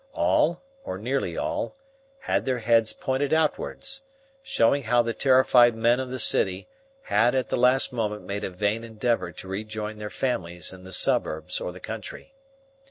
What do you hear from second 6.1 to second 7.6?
city had at the